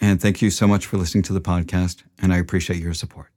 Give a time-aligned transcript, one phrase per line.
[0.00, 3.30] and thank you so much for listening to the podcast, and I appreciate your support.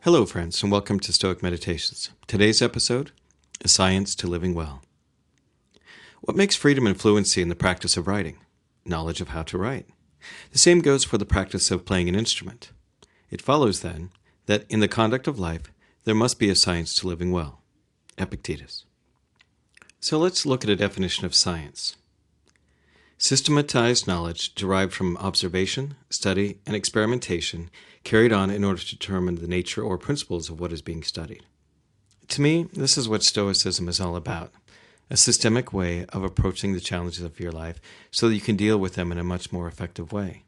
[0.00, 2.10] Hello, friends, and welcome to Stoic Meditations.
[2.26, 3.12] Today's episode
[3.64, 4.82] is Science to Living Well.
[6.20, 8.36] What makes freedom and fluency in the practice of writing?
[8.84, 9.86] Knowledge of how to write.
[10.52, 12.70] The same goes for the practice of playing an instrument.
[13.34, 14.10] It follows, then,
[14.46, 15.72] that in the conduct of life
[16.04, 17.62] there must be a science to living well.
[18.16, 18.84] Epictetus.
[19.98, 21.96] So let's look at a definition of science.
[23.18, 27.70] Systematized knowledge derived from observation, study, and experimentation
[28.04, 31.42] carried on in order to determine the nature or principles of what is being studied.
[32.28, 34.52] To me, this is what Stoicism is all about
[35.10, 37.80] a systemic way of approaching the challenges of your life
[38.12, 40.44] so that you can deal with them in a much more effective way.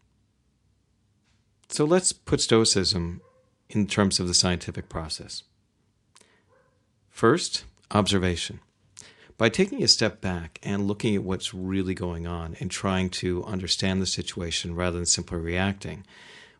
[1.68, 3.20] So let's put Stoicism
[3.68, 5.42] in terms of the scientific process.
[7.10, 8.60] First, observation.
[9.38, 13.44] By taking a step back and looking at what's really going on and trying to
[13.44, 16.06] understand the situation rather than simply reacting,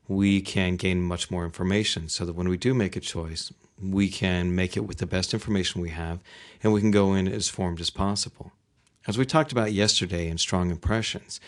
[0.09, 4.09] we can gain much more information so that when we do make a choice, we
[4.09, 6.21] can make it with the best information we have
[6.63, 8.53] and we can go in as formed as possible.
[9.07, 11.41] As we talked about yesterday in Strong Impressions,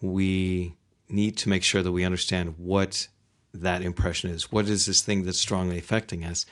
[0.00, 0.74] we
[1.08, 3.08] need to make sure that we understand what
[3.52, 4.52] that impression is.
[4.52, 6.46] What is this thing that's strongly affecting us?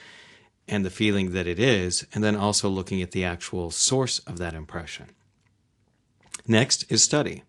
[0.66, 4.38] And the feeling that it is, and then also looking at the actual source of
[4.38, 5.10] that impression.
[6.46, 7.42] Next is study.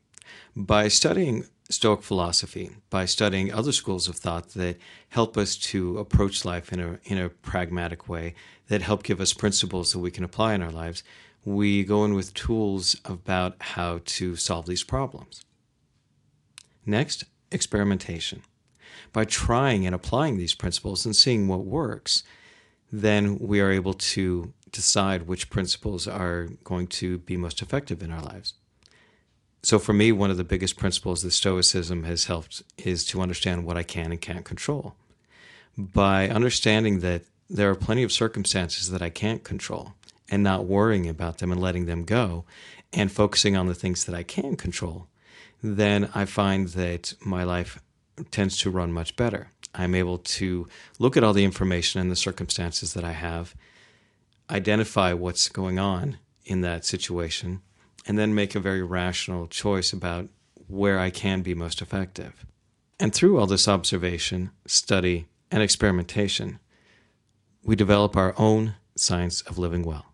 [0.56, 4.78] By studying Stoic philosophy, by studying other schools of thought that
[5.10, 8.36] help us to approach life in a, in a pragmatic way,
[8.68, 11.04] that help give us principles that we can apply in our lives,
[11.44, 15.45] we go in with tools about how to solve these problems.
[16.86, 18.42] Next, experimentation.
[19.12, 22.24] By trying and applying these principles and seeing what works,
[22.92, 28.12] then we are able to decide which principles are going to be most effective in
[28.12, 28.54] our lives.
[29.64, 33.66] So, for me, one of the biggest principles that Stoicism has helped is to understand
[33.66, 34.96] what I can and can't control.
[35.76, 39.94] By understanding that there are plenty of circumstances that I can't control
[40.30, 42.46] and not worrying about them and letting them go
[42.94, 45.08] and focusing on the things that I can control,
[45.66, 47.82] then I find that my life
[48.32, 49.50] tends to run much better.
[49.74, 50.68] I'm able to
[51.00, 53.56] look at all the information and the circumstances that I have,
[54.50, 57.62] identify what's going on in that situation,
[58.08, 60.30] and then make a very rational choice about
[60.68, 62.46] where I can be most effective.
[63.00, 66.60] And through all this observation, study, and experimentation,
[67.64, 70.06] we develop our own science of living well.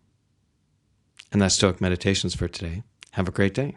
[1.30, 2.82] And that's Stoic Meditations for today.
[3.12, 3.76] Have a great day.